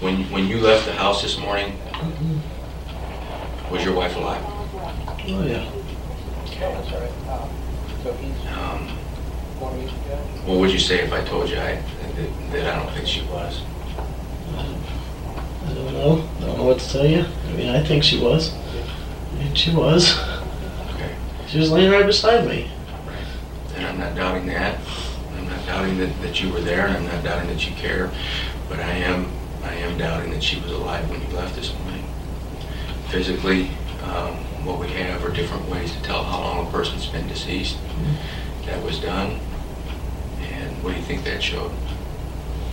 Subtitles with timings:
[0.00, 1.78] when, when you left the house this morning,
[3.70, 4.42] was your wife alive?
[4.46, 5.70] Oh yeah.
[8.52, 8.88] Um,
[10.46, 13.22] what would you say if I told you I, that, that I don't think she
[13.26, 13.62] was?
[14.48, 16.28] I don't know.
[16.38, 17.24] I don't know what to tell you.
[17.48, 18.52] I mean, I think she was.
[18.52, 20.18] I mean, she was.
[20.94, 21.14] Okay.
[21.46, 22.70] She was laying right beside me.
[23.76, 24.80] And I'm not doubting that.
[25.36, 28.10] I'm not doubting that, that you were there, and I'm not doubting that you care.
[28.68, 29.39] But I am, I
[29.80, 32.04] am doubting that she was alive when you left this morning.
[33.08, 33.70] Physically,
[34.04, 34.34] um,
[34.64, 37.76] what we have are different ways to tell how long a person's been deceased.
[38.66, 39.38] That was done.
[40.40, 41.72] And what do you think that showed?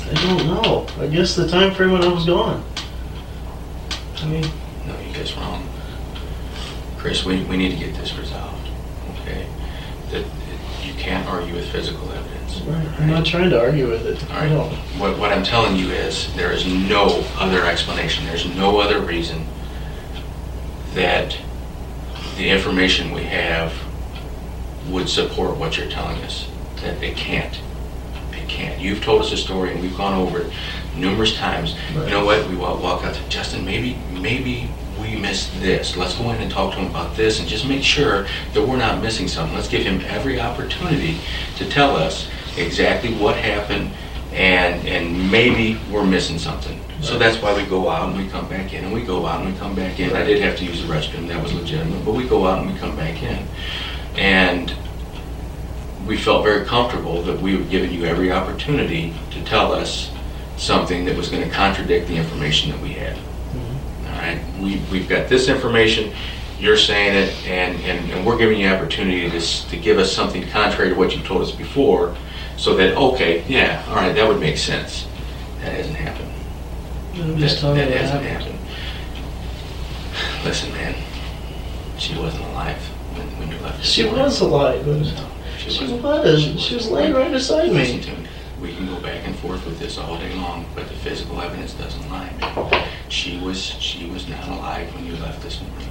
[0.02, 0.88] I don't know.
[1.00, 2.64] I guess the time frame when I was gone.
[4.18, 4.50] I mean,
[4.86, 5.68] No, you guys wrong.
[6.98, 8.70] Chris, we, we need to get this resolved,
[9.22, 9.48] okay?
[10.12, 10.24] You
[11.08, 12.62] can't argue with physical evidence.
[13.00, 14.22] I'm not trying to argue with it.
[14.30, 14.50] All I right.
[14.50, 14.74] don't.
[15.00, 19.46] What, what I'm telling you is, there is no other explanation, there's no other reason
[20.96, 21.38] that
[22.36, 23.74] the information we have
[24.90, 26.50] would support what you're telling us.
[26.82, 27.58] That it can't.
[28.34, 28.80] It can't.
[28.82, 30.54] You've told us a story and we've gone over it
[30.96, 31.76] numerous times.
[31.94, 32.50] You know what?
[32.50, 34.70] We walk, walk out to Justin, maybe, maybe
[35.08, 35.96] we missed this.
[35.96, 38.78] Let's go in and talk to him about this and just make sure that we're
[38.78, 39.56] not missing something.
[39.56, 41.20] Let's give him every opportunity
[41.58, 42.28] to tell us
[42.58, 43.92] exactly what happened
[44.34, 46.80] and, and maybe we're missing something.
[47.02, 49.42] So that's why we go out and we come back in and we go out
[49.42, 50.16] and we come back in.
[50.16, 52.74] I did have to use the restroom, that was legitimate, but we go out and
[52.74, 53.48] we come back in.
[54.16, 54.74] And
[56.08, 60.12] we felt very comfortable that we were giving you every opportunity to tell us
[60.58, 63.18] something that was going to contradict the information that we had.
[64.28, 66.12] Right, we, we've got this information,
[66.60, 70.46] you're saying it, and, and, and we're giving you opportunity to, to give us something
[70.50, 72.16] contrary to what you told us before,
[72.58, 75.08] so that, okay, yeah, all right, that would make sense.
[75.62, 76.30] That hasn't happened.
[77.16, 78.56] I'm just That, telling that hasn't happened.
[78.56, 80.44] happened.
[80.44, 80.96] Listen, man,
[81.98, 82.78] she wasn't alive
[83.16, 83.84] when, when you left.
[83.86, 84.84] She was alive.
[85.58, 86.04] She she wasn't.
[86.04, 86.62] was.
[86.62, 88.02] She was laying right beside me.
[88.02, 88.28] to me.
[88.62, 91.74] We can go back and forth with this all day long, but the physical evidence
[91.74, 92.30] doesn't lie.
[92.42, 92.90] man.
[93.08, 95.88] She was she was not alive when you left this morning.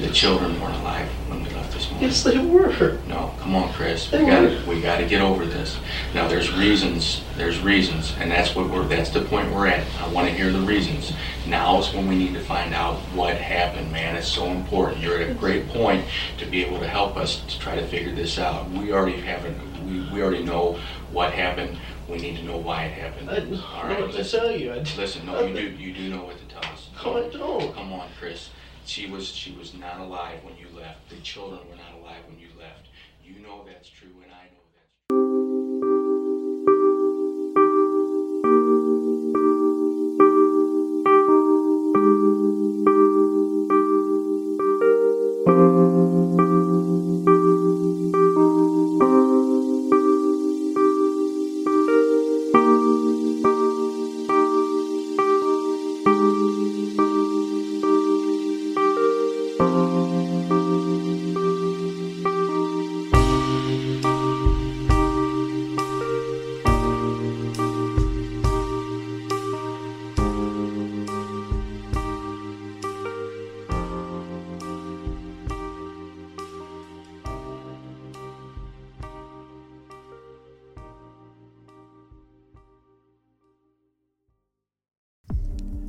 [0.00, 2.08] The children weren't alive when we left this morning.
[2.08, 2.98] Yes, they were.
[3.06, 4.10] No, come on, Chris.
[4.10, 5.78] They We got we got to get over this.
[6.14, 7.22] Now, there's reasons.
[7.36, 8.88] There's reasons, and that's what we're.
[8.88, 9.86] That's the point we're at.
[10.00, 11.12] I want to hear the reasons.
[11.46, 14.16] Now is when we need to find out what happened, man.
[14.16, 15.00] It's so important.
[15.00, 16.04] You're at a great point
[16.38, 18.68] to be able to help us to try to figure this out.
[18.70, 19.54] We already have it.
[19.84, 20.80] We, we already know
[21.12, 21.78] what happened.
[22.08, 23.30] We need to know why it happened.
[23.30, 24.40] I don't know All right, what to listen.
[24.40, 24.72] tell you.
[24.72, 25.62] I, Listen, no, you do.
[25.70, 26.88] You do know what to tell us.
[27.04, 27.74] No, I don't.
[27.74, 28.50] Come on, Chris.
[28.84, 31.08] She was she was not alive when you left.
[31.08, 32.86] The children were not alive when you left.
[33.24, 34.10] You know that's true,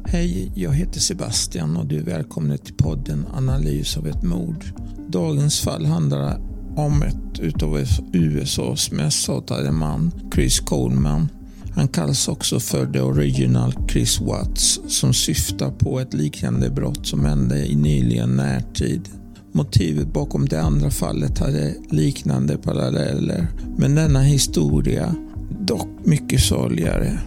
[0.10, 4.66] Hej, jag heter Sebastian och du är välkommen till podden Analys av ett mord.
[5.10, 6.40] Dagens fall handlar
[6.76, 11.30] om ett utav USAs mest hatade man, Chris Coleman.
[11.76, 17.26] Han kallas också för The Original Chris Watts som syftar på ett liknande brott som
[17.26, 19.10] hände i nyligen närtid.
[19.52, 23.48] Motivet bakom det andra fallet hade liknande paralleller,
[23.78, 25.16] men denna historia
[25.60, 27.20] dock mycket sorgligare.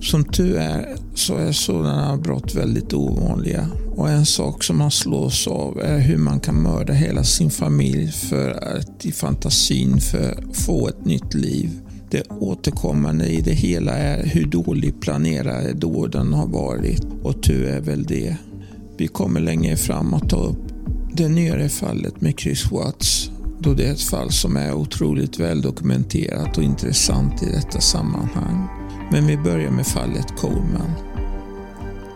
[0.00, 5.46] Som tur är så är sådana brott väldigt ovanliga och en sak som man slås
[5.46, 10.88] av är hur man kan mörda hela sin familj för att i fantasin för få
[10.88, 11.70] ett nytt liv.
[12.10, 17.80] Det återkommande i det hela är hur dåligt planerade dåden har varit och tur är
[17.80, 18.36] väl det.
[18.96, 20.64] Vi kommer längre fram att ta upp
[21.12, 26.58] det nyare fallet med Chris Watts då det är ett fall som är otroligt väldokumenterat
[26.58, 28.83] och intressant i detta sammanhang.
[29.14, 30.90] Men vi börjar med fallet Coleman.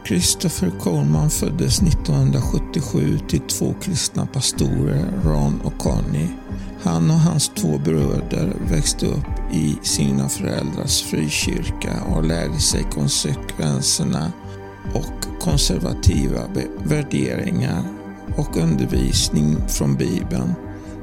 [0.06, 6.28] Christopher Coleman föddes 1977 till två kristna pastorer, Ron och Connie.
[6.82, 14.32] Han och hans två bröder växte upp i sina föräldrars frikyrka och lärde sig konsekvenserna
[14.94, 16.40] och konservativa
[16.84, 17.82] värderingar
[18.36, 20.54] och undervisning från Bibeln.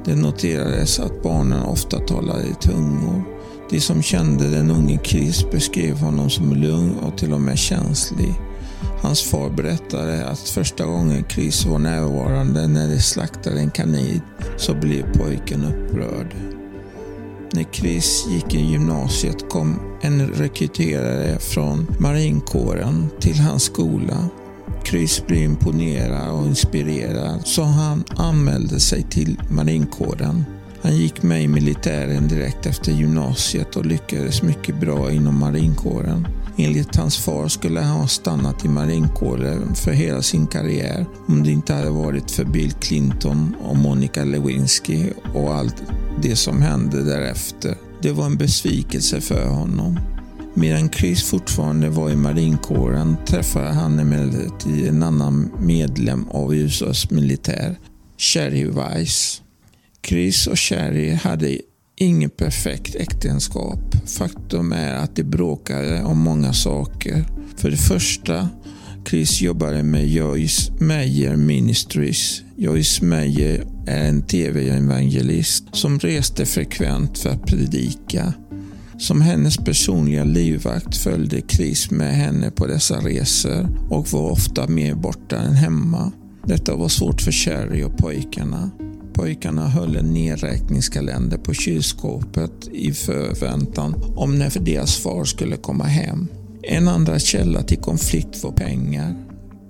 [0.05, 3.34] Det noterades att barnen ofta talade i tungor.
[3.75, 8.33] De som kände den unge Chris beskrev honom som lugn och till och med känslig.
[9.01, 14.21] Hans far berättade att första gången Chris var närvarande när de slaktade en kanin
[14.57, 16.35] så blev pojken upprörd.
[17.53, 24.29] När Chris gick i gymnasiet kom en rekryterare från marinkåren till hans skola.
[24.85, 30.45] Chris blev imponerad och inspirerad så han anmälde sig till marinkåren.
[30.85, 36.27] Han gick med i militären direkt efter gymnasiet och lyckades mycket bra inom marinkåren.
[36.57, 41.51] Enligt hans far skulle han ha stannat i marinkåren för hela sin karriär om det
[41.51, 45.83] inte hade varit för Bill Clinton och Monica Lewinsky och allt
[46.21, 47.77] det som hände därefter.
[48.01, 49.99] Det var en besvikelse för honom.
[50.53, 57.75] Medan Chris fortfarande var i marinkåren träffade han emellertid en annan medlem av USAs militär,
[58.17, 59.41] Sherry Weiss.
[60.07, 61.57] Chris och Sherry hade
[61.95, 63.79] inget perfekt äktenskap.
[64.05, 67.25] Faktum är att de bråkade om många saker.
[67.57, 68.49] För det första,
[69.09, 72.41] Chris jobbade med Joyce Meyer Ministries.
[72.55, 78.33] Joyce Meyer är en tv-evangelist som reste frekvent för att predika.
[78.97, 84.95] Som hennes personliga livvakt följde Chris med henne på dessa resor och var ofta mer
[84.95, 86.11] borta än hemma.
[86.45, 88.71] Detta var svårt för Sherry och pojkarna.
[89.15, 96.27] Pojkarna höll en nedräkningskalender på kylskåpet i förväntan om när deras far skulle komma hem.
[96.63, 99.15] En andra källa till konflikt var pengar.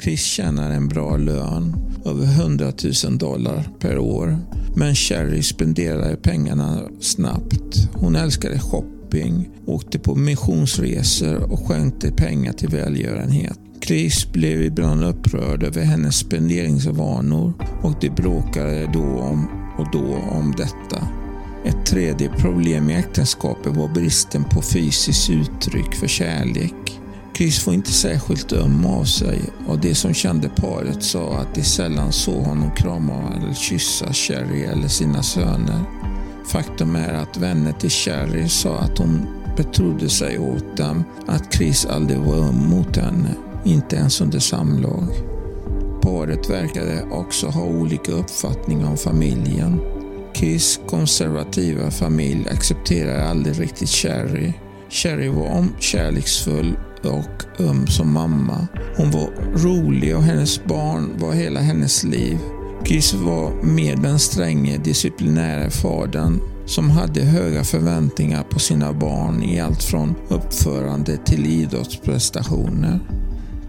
[0.04, 1.76] Chris tjänar en bra lön,
[2.06, 2.74] över 100
[3.06, 4.38] 000 dollar per år.
[4.76, 7.90] Men Sherry spenderade pengarna snabbt.
[7.94, 13.60] Hon älskade shopping, åkte på missionsresor och skänkte pengar till välgörenhet.
[13.82, 20.54] Chris blev ibland upprörd över hennes spenderingsvanor och de bråkade då om och då om
[20.58, 21.08] detta.
[21.66, 27.00] Ett tredje problem i äktenskapet var bristen på fysiskt uttryck för kärlek.
[27.38, 31.64] Chris var inte särskilt öm av sig och de som kände paret sa att de
[31.64, 35.80] sällan såg honom krama eller kyssa Sherry eller sina söner.
[36.46, 39.28] Faktum är att vänner till Sherry sa att hon
[39.58, 45.08] betrodde sig åt dem att Chris aldrig var öm mot henne inte ens under samlag.
[46.02, 49.80] Paret verkade också ha olika uppfattningar om familjen.
[50.34, 54.54] Kiss konservativa familj accepterade aldrig riktigt Cherry.
[54.90, 58.68] Cherry var kärleksfull och öm som mamma.
[58.98, 59.30] Hon var
[59.64, 62.38] rolig och hennes barn var hela hennes liv.
[62.86, 69.60] Kiss var mer den stränge disciplinära fadern som hade höga förväntningar på sina barn i
[69.60, 73.00] allt från uppförande till idrottsprestationer.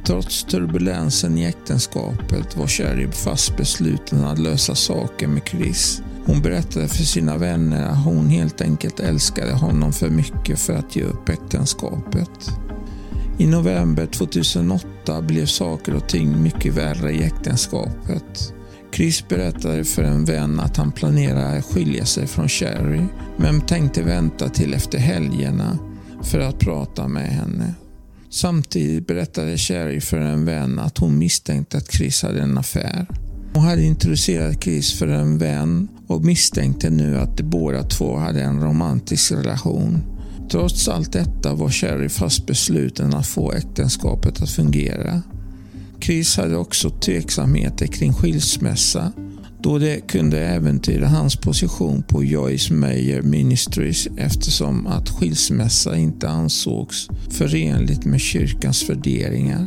[0.07, 6.03] Trots turbulensen i äktenskapet var Sherry fast besluten att lösa saker med Chris.
[6.27, 10.97] Hon berättade för sina vänner att hon helt enkelt älskade honom för mycket för att
[10.97, 12.51] ge upp äktenskapet.
[13.39, 18.55] I november 2008 blev saker och ting mycket värre i äktenskapet.
[18.93, 23.03] Chris berättade för en vän att han planerade att skilja sig från Sherry
[23.37, 25.79] men tänkte vänta till efter helgerna
[26.23, 27.75] för att prata med henne.
[28.31, 33.07] Samtidigt berättade Sherry för en vän att hon misstänkte att Chris hade en affär.
[33.55, 38.43] Hon hade introducerat Chris för en vän och misstänkte nu att de båda två hade
[38.43, 40.03] en romantisk relation.
[40.51, 45.23] Trots allt detta var Sherry fast besluten att få äktenskapet att fungera.
[46.01, 49.13] Chris hade också tveksamheter kring skilsmässa
[49.67, 57.09] då det kunde äventyra hans position på Joyce Meyer Ministries eftersom att skilsmässa inte ansågs
[57.31, 59.67] förenligt med kyrkans värderingar.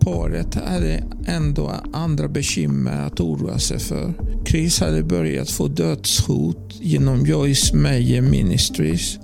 [0.00, 4.14] Paret hade ändå andra bekymmer att oroa sig för.
[4.46, 9.18] Chris hade börjat få dödshot genom Joyce Meyer Ministries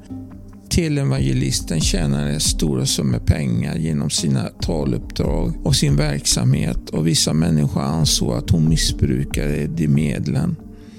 [0.75, 8.33] Televangelisten tjänade stora summor pengar genom sina taluppdrag och sin verksamhet och vissa människor ansåg
[8.33, 10.57] att hon missbrukade de medlen.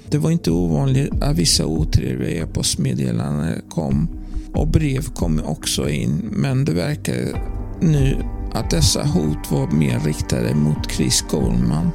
[0.08, 4.08] Det var inte ovanligt att vissa otrevliga e-postmeddelanden kom
[4.52, 7.40] och brev kom också in men det verkade
[7.80, 8.16] nu
[8.52, 11.90] att dessa hot var mer riktade mot Chris Goldman.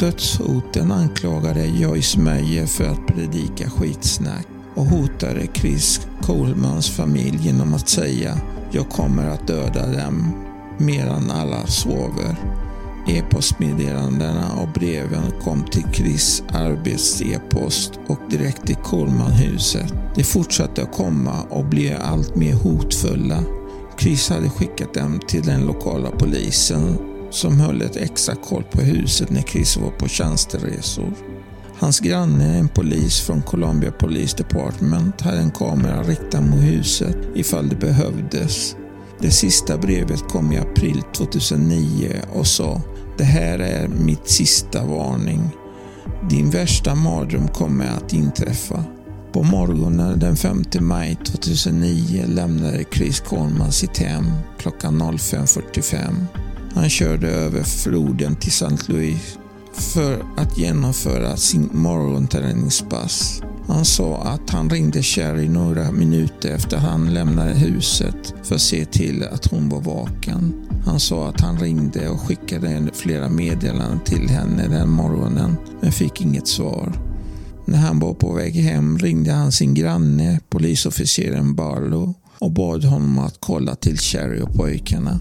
[0.00, 7.88] Dödshoten anklagade Joyce Meyer för att predika skitsnack och hotade Chris Colemans familj genom att
[7.88, 8.40] säga
[8.70, 10.32] “Jag kommer att döda dem
[10.78, 12.36] medan alla sover”.
[13.08, 19.92] E-postmeddelandena och breven kom till Chris arbets-e-post och direkt till Colemanhuset.
[20.14, 23.42] De fortsatte att komma och blev allt mer hotfulla.
[23.98, 26.98] Chris hade skickat dem till den lokala polisen
[27.30, 31.12] som höll ett extra koll på huset när Chris var på tjänsteresor.
[31.78, 37.68] Hans granne, en polis från Columbia Police Department, hade en kamera riktad mot huset ifall
[37.68, 38.76] det behövdes.
[39.20, 42.82] Det sista brevet kom i april 2009 och sa
[43.18, 45.50] Det här är mitt sista varning.
[46.30, 48.84] Din värsta mardröm kommer att inträffa.
[49.32, 54.26] På morgonen den 5 maj 2009 lämnade Chris Corman sitt hem
[54.58, 56.26] klockan 05.45.
[56.74, 58.92] Han körde över floden till St.
[58.92, 59.38] Louis
[59.74, 63.42] för att genomföra sin morgonträningspass.
[63.66, 68.84] Han sa att han ringde Sherry några minuter efter han lämnade huset för att se
[68.84, 70.52] till att hon var vaken.
[70.86, 76.20] Han sa att han ringde och skickade flera meddelanden till henne den morgonen men fick
[76.20, 76.92] inget svar.
[77.66, 83.18] När han var på väg hem ringde han sin granne, polisofficeren Barlow och bad honom
[83.18, 85.20] att kolla till Sherry och pojkarna.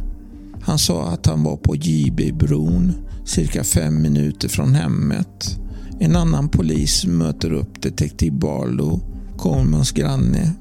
[0.62, 2.94] Han sa att han var på JB-bron,
[3.26, 5.60] cirka fem minuter från hemmet.
[6.00, 9.02] En annan polis möter upp detektiv Barlow,
[9.38, 10.54] Colemans granne,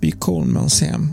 [0.00, 1.08] vid Colemans hem.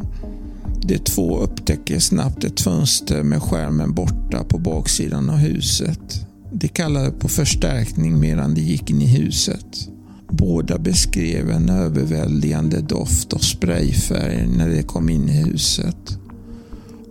[0.82, 6.28] De två upptäcker snabbt ett fönster med skärmen borta på baksidan av huset.
[6.52, 9.90] De kallade på förstärkning medan de gick in i huset.
[10.30, 16.18] Båda beskrev en överväldigande doft av sprayfärg när de kom in i huset.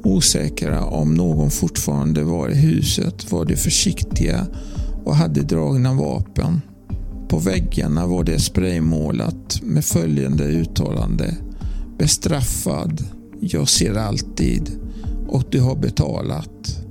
[0.03, 4.47] Osäkra om någon fortfarande var i huset var de försiktiga
[5.05, 6.61] och hade dragna vapen.
[7.29, 11.37] På väggarna var det spraymålat med följande uttalande.
[11.99, 13.05] Bestraffad.
[13.41, 14.71] Jag ser alltid.
[15.29, 16.85] Och du har betalat.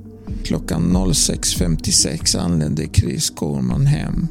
[0.44, 4.28] Klockan 06.56 anlände Chris Coleman hem.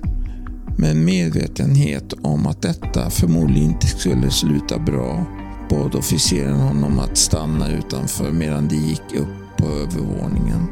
[0.78, 5.26] Med medvetenhet om att detta förmodligen inte skulle sluta bra
[5.70, 10.68] bad officeren honom att stanna utanför medan de gick upp på övervåningen.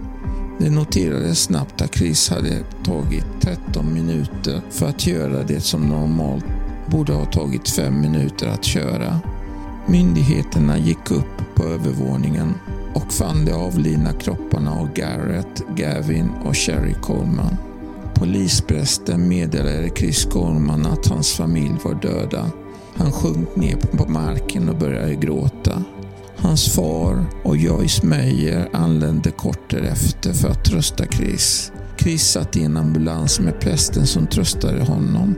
[0.59, 6.45] Det noterades snabbt att Chris hade tagit 13 minuter för att göra det som normalt
[6.91, 9.21] borde ha tagit 5 minuter att köra.
[9.87, 12.55] Myndigheterna gick upp på övervåningen
[12.95, 17.57] och fann de avlidna kropparna av Garrett, Gavin och Sherry Coleman.
[18.15, 22.51] Polisprästen meddelade Chris Coleman att hans familj var döda.
[22.99, 25.83] Han sjönk ner på marken och började gråta.
[26.37, 31.73] Hans far och Joyce Meyer anlände kort därefter för att trösta Chris.
[31.99, 35.35] Chris satt i en ambulans med prästen som tröstade honom.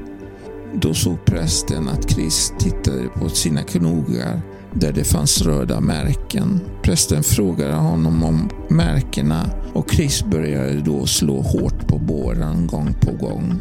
[0.74, 4.40] Då såg prästen att Chris tittade på sina knogar
[4.74, 6.60] där det fanns röda märken.
[6.82, 13.26] Prästen frågade honom om märkena och Chris började då slå hårt på båren gång på
[13.26, 13.60] gång.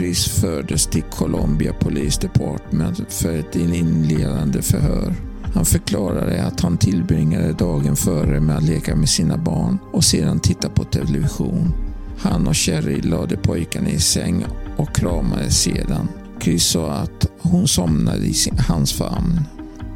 [0.00, 5.14] Chris fördes till Columbia Police Department för ett inledande förhör.
[5.54, 10.40] Han förklarade att han tillbringade dagen före med att leka med sina barn och sedan
[10.40, 11.72] titta på television.
[12.18, 14.44] Han och Sherry lade pojkarna i säng
[14.76, 16.08] och kramades sedan.
[16.42, 18.34] Chris sa att hon somnade i
[18.68, 19.40] hans famn.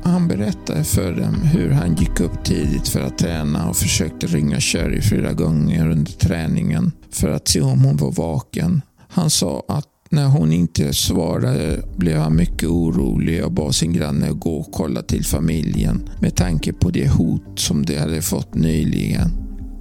[0.02, 4.60] Han berättade för dem hur han gick upp tidigt för att träna och försökte ringa
[4.60, 8.82] Sherry flera gånger under träningen för att se om hon var vaken.
[9.08, 14.30] Han sa att när hon inte svarade blev han mycket orolig och bad sin granne
[14.30, 18.54] att gå och kolla till familjen med tanke på det hot som de hade fått
[18.54, 19.30] nyligen.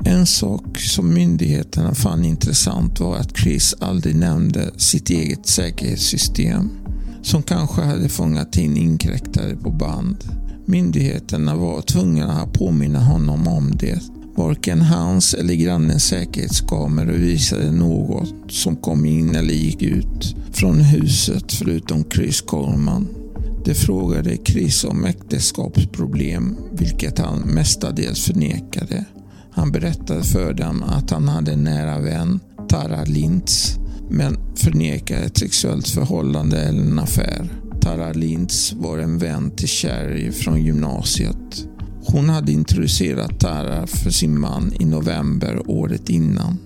[0.06, 6.70] En sak som myndigheterna fann intressant var att Chris aldrig nämnde sitt eget säkerhetssystem
[7.22, 10.18] som kanske hade fångat in inkräktare på band.
[10.66, 14.00] Myndigheterna var tvungna att påminna honom om det.
[14.36, 21.54] Varken hans eller grannens säkerhetskameror visade något som kom in eller gick ut från huset
[21.54, 23.08] förutom Chris Coleman.
[23.66, 29.06] De frågade Chris om äktenskapsproblem, vilket han mestadels förnekade.
[29.52, 33.78] Han berättade för dem att han hade en nära vän, Tara Lintz,
[34.10, 37.50] men förnekade ett sexuellt förhållande eller en affär.
[37.82, 41.68] Tara Lintz var en vän till Sherry från gymnasiet.
[42.06, 46.58] Hon hade introducerat Tara för sin man i november året innan.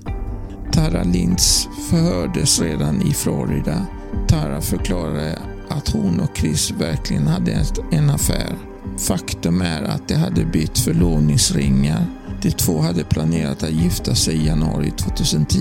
[0.71, 3.85] Tara Linds förhördes redan i Florida.
[4.27, 5.39] Tara förklarade
[5.69, 8.57] att hon och Chris verkligen hade en affär.
[8.97, 12.05] Faktum är att de hade bytt förlovningsringar.
[12.41, 15.57] De två hade planerat att gifta sig i januari 2010.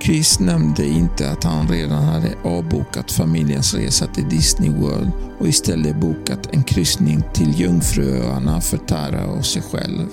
[0.00, 5.96] Chris nämnde inte att han redan hade avbokat familjens resa till Disney World och istället
[5.96, 10.06] bokat en kryssning till Jungfruöarna för Tara och sig själv.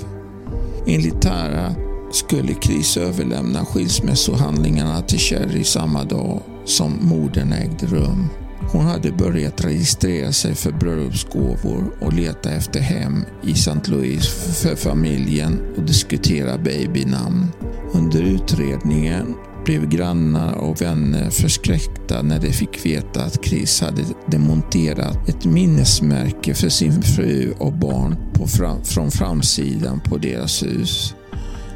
[0.87, 1.75] Enligt Tara
[2.11, 8.29] skulle Chris överlämna skilsmässohandlingarna till Sherry samma dag som morden ägde rum.
[8.71, 13.79] Hon hade börjat registrera sig för bröllopsgåvor och leta efter hem i St.
[13.85, 14.27] Louis
[14.61, 17.47] för familjen och diskutera babynamn.
[17.93, 19.35] Under utredningen
[19.65, 26.53] blev grannar och vänner förskräckta när de fick veta att Chris hade demonterat ett minnesmärke
[26.53, 28.15] för sin fru och barn
[28.47, 31.15] fram, från framsidan på deras hus.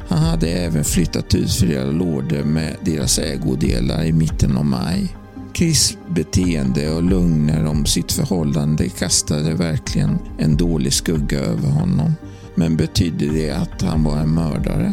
[0.08, 5.16] Han hade även flyttat ut flera lådor med deras ägodelar i mitten av maj.
[5.54, 12.12] Chris beteende och lögner om sitt förhållande kastade verkligen en dålig skugga över honom.
[12.54, 14.92] Men betydde det att han var en mördare?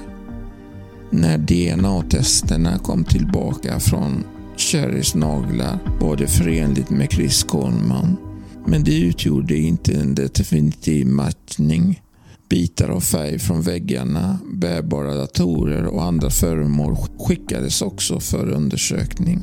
[1.48, 4.24] DNA-testerna kom tillbaka från
[4.58, 8.18] Cherrys naglar var det förenligt med Chris Coleman.
[8.66, 12.02] Men det utgjorde inte en definitiv matchning.
[12.50, 19.42] Bitar av färg från väggarna, bärbara datorer och andra föremål skickades också för undersökning.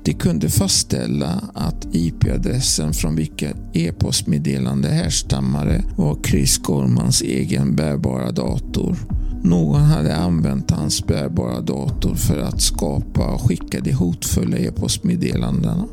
[0.08, 8.96] De kunde fastställa att IP-adressen från vilken e-postmeddelande härstammade var Chris Gormans egen bärbara dator.
[9.42, 15.84] Någon hade använt hans bärbara dator för att skapa och skicka de hotfulla e-postmeddelandena.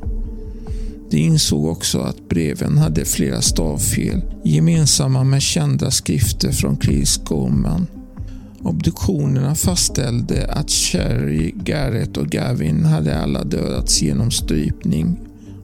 [1.11, 7.87] De insåg också att breven hade flera stavfel, gemensamma med kända skrifter från Chris Gorman.
[8.65, 15.19] Obduktionerna fastställde att Sherry, Garrett och Gavin hade alla dödats genom strypning.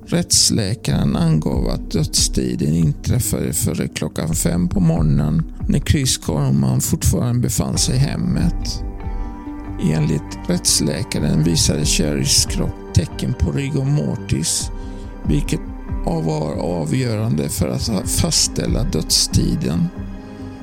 [0.07, 7.77] Rättsläkaren angav att dödstiden inträffade före klockan fem på morgonen när Chris Corman fortfarande befann
[7.77, 8.83] sig i hemmet.
[9.93, 14.71] Enligt rättsläkaren visade Sherrys kropp tecken på rigor mortis,
[15.27, 15.61] vilket
[16.05, 19.87] var avgörande för att fastställa dödstiden.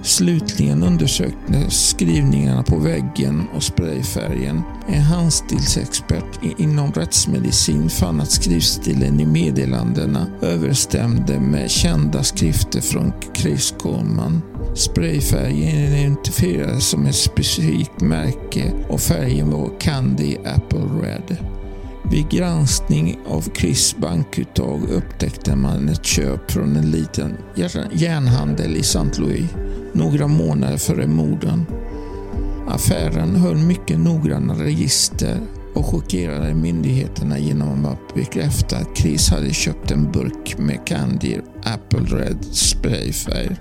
[0.03, 4.63] Slutligen undersöktes skrivningarna på väggen och sprayfärgen.
[4.89, 13.75] En handstilsexpert inom rättsmedicin fann att skrivstilen i meddelandena överstämde med kända skrifter från Chris
[13.79, 14.43] Coleman.
[14.75, 21.37] Sprayfärgen identifierades som ett specifikt märke och färgen var Candy Apple Red.
[22.11, 27.37] Vid granskning av Chris bankuttag upptäckte man ett köp från en liten
[27.93, 29.09] järnhandel i St.
[29.19, 29.51] Louis
[29.95, 31.67] några månader före morden.
[32.69, 35.41] Affären höll mycket noggranna register
[35.75, 42.19] och chockerade myndigheterna genom att bekräfta att Chris hade köpt en burk med Candy Apple
[42.19, 43.57] Red sprayfärg.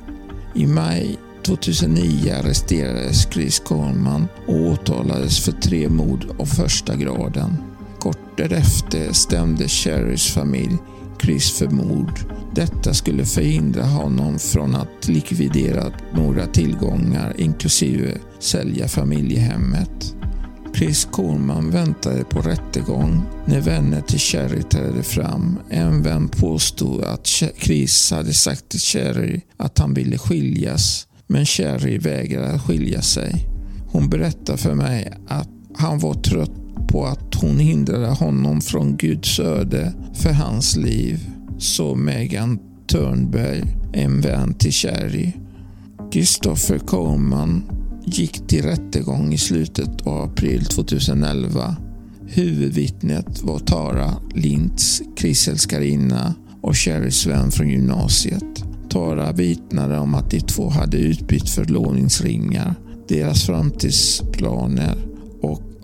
[0.55, 7.57] I maj 2009 arresterades Chris Coleman och åtalades för tre mord av första graden.
[7.99, 10.77] Kort därefter stämde Cherrys familj
[11.21, 12.19] Chris för mord.
[12.55, 20.15] Detta skulle förhindra honom från att likvidera några tillgångar inklusive sälja familjehemmet.
[20.75, 25.59] Chris Korman väntade på rättegång när vänner till Cherry trädde fram.
[25.69, 27.27] En vän påstod att
[27.57, 33.47] Chris hade sagt till Cherry att han ville skiljas, men Cherry vägrade skilja sig.
[33.87, 39.39] Hon berättade för mig att han var trött på att hon hindrade honom från Guds
[39.39, 43.63] öde för hans liv, så Megan Törnberg,
[43.93, 45.31] en vän till Cherry.
[46.11, 47.63] Christopher Coleman
[48.05, 51.75] gick till rättegång i slutet av april 2011.
[52.27, 58.63] Huvudvittnet var Tara Lintz, krisälskarinna och Cherrys vän från gymnasiet.
[58.89, 62.75] Tara vittnade om att de två hade utbytt förlovningsringar,
[63.07, 65.06] deras framtidsplaner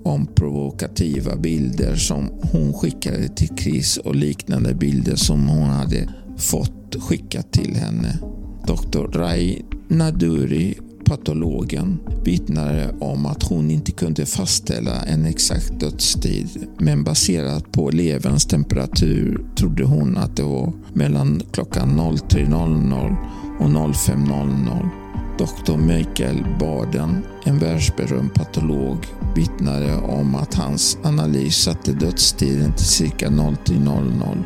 [0.03, 6.95] om provokativa bilder som hon skickade till Chris och liknande bilder som hon hade fått
[6.99, 8.19] skickat till henne.
[8.67, 9.19] Dr.
[9.19, 17.71] Rai Naduri, patologen, vittnade om att hon inte kunde fastställa en exakt dödstid, men baserat
[17.71, 23.15] på leverns temperatur trodde hon att det var mellan klockan 03.00
[23.59, 25.02] och 05.00.
[25.37, 25.77] Dr.
[25.77, 28.97] Michael Baden, en världsberömd patolog,
[29.35, 34.43] vittnade om att hans analys satte dödstiden till cirka 03.00.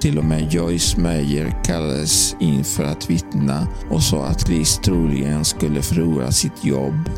[0.00, 5.44] Till och med Joyce Meyer kallades in för att vittna och sa att Chris troligen
[5.44, 7.10] skulle förlora sitt jobb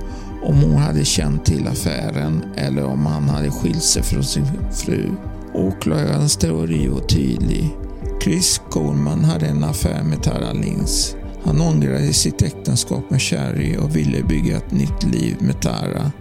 [0.42, 5.10] om hon hade känt till affären eller om han hade skilt sig från sin fru.
[5.54, 7.76] Åklagarens teori var tydlig.
[8.22, 11.16] Chris Coleman hade en affär med Tara Lins.
[11.44, 16.12] Han ångrade sitt äktenskap med Sherry och ville bygga ett nytt liv med Tara.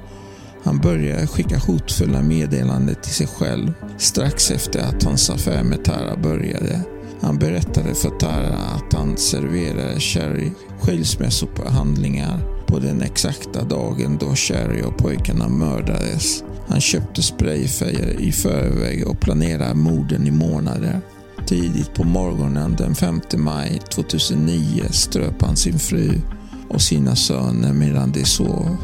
[0.63, 6.15] Han började skicka hotfulla meddelanden till sig själv strax efter att hans affär med Tara
[6.15, 6.81] började.
[7.21, 14.81] Han berättade för Tara att han serverade Sherry skilsmässohandlingar på den exakta dagen då Sherry
[14.81, 16.43] och pojkarna mördades.
[16.67, 21.01] Han köpte sprayfärger i förväg och planerade morden i månader.
[21.47, 26.21] Tidigt på morgonen den 5 maj 2009 ströp han sin fru
[26.69, 28.77] och sina söner medan de sov.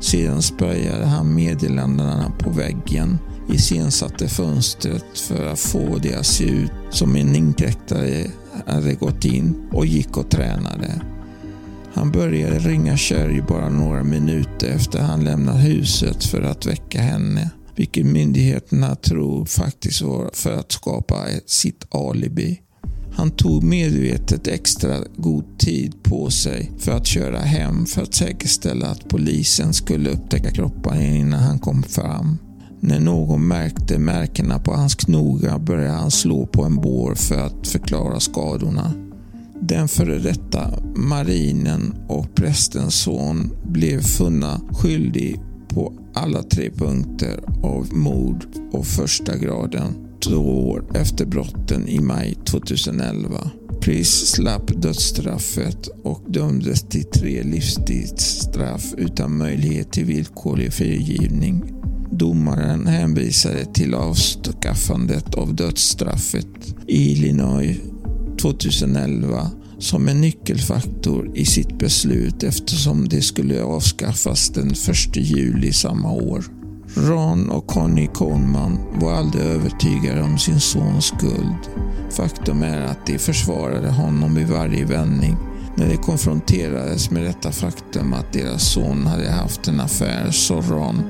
[0.00, 6.72] Sedan spöjade han meddelandena på väggen, iscensatte fönstret för att få det att se ut
[6.90, 8.26] som en inkräktare
[8.66, 11.00] hade gått in och gick och tränade.
[11.94, 17.50] Han började ringa Sherry bara några minuter efter han lämnat huset för att väcka henne,
[17.76, 22.60] vilket myndigheterna tror faktiskt var för att skapa sitt alibi.
[23.12, 28.86] Han tog medvetet extra god tid på sig för att köra hem för att säkerställa
[28.86, 32.38] att polisen skulle upptäcka kropparna innan han kom fram.
[32.80, 37.66] När någon märkte märkena på hans knogar började han slå på en bår för att
[37.66, 38.92] förklara skadorna.
[39.60, 47.94] Den före detta marinen och prästens son blev funna skyldig på alla tre punkter av
[47.94, 53.50] mord och första graden två år efter brotten i maj 2011.
[53.82, 61.72] Chris slapp dödsstraffet och dömdes till tre livstidsstraff utan möjlighet till villkorlig frigivning.
[62.10, 67.76] Domaren hänvisade till avskaffandet av dödsstraffet i Illinois
[68.40, 76.12] 2011 som en nyckelfaktor i sitt beslut eftersom det skulle avskaffas den 1 juli samma
[76.12, 76.44] år.
[76.94, 81.86] Ron och Connie Coleman var aldrig övertygade om sin sons skuld.
[82.10, 85.36] Faktum är att de försvarade honom i varje vändning.
[85.76, 91.02] När de konfronterades med detta faktum att deras son hade haft en affär sa Ron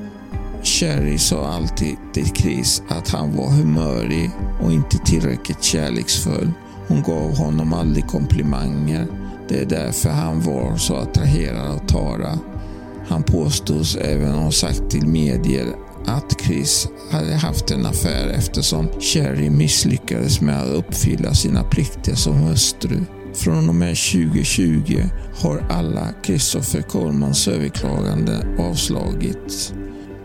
[0.63, 6.51] Sherry sa alltid till Chris att han var humörig och inte tillräckligt kärleksfull.
[6.87, 9.07] Hon gav honom aldrig komplimanger.
[9.49, 12.39] Det är därför han var så attraherad av Tara.
[13.07, 15.67] Han påstods även ha sagt till medier
[16.05, 22.33] att Chris hade haft en affär eftersom Sherry misslyckades med att uppfylla sina plikter som
[22.33, 22.99] hustru.
[23.33, 25.03] Från och med 2020
[25.41, 29.73] har alla Christopher Colemans överklaganden avslagits.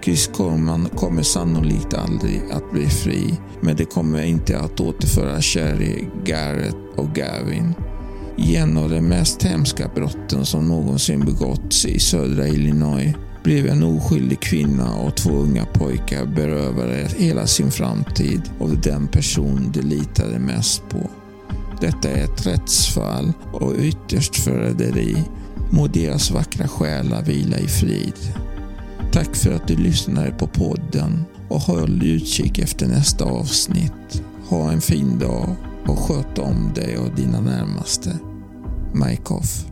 [0.04, 6.04] Chris Coleman kommer sannolikt aldrig att bli fri, men det kommer inte att återföra Sherry,
[6.24, 7.74] Garrett och Gavin.
[8.36, 13.82] I en av de mest hemska brotten som någonsin begåtts i södra Illinois blev en
[13.82, 20.38] oskyldig kvinna och två unga pojkar berövade hela sin framtid av den person de litade
[20.38, 21.10] mest på.
[21.80, 25.16] Detta är ett rättsfall och ytterst förräderi.
[25.70, 28.14] Må deras vackra själar vila i frid.
[29.12, 34.22] Tack för att du lyssnade på podden och håll utkik efter nästa avsnitt.
[34.48, 38.18] Ha en fin dag och sköt om dig och dina närmaste.
[38.94, 39.71] Mike Off.